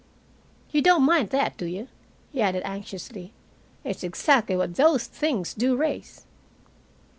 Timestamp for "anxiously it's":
2.65-4.03